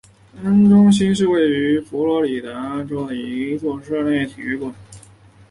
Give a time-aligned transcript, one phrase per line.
[0.43, 4.73] 安丽中心是一座位于美国佛罗里达州奥兰多的一座室内体育馆。